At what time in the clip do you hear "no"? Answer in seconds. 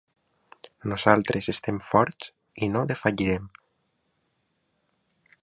2.77-2.83